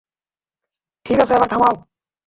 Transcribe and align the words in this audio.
ঠিক 1.05 1.17
আছে, 1.19 1.33
এবার 1.35 1.49
থামাও। 1.49 1.73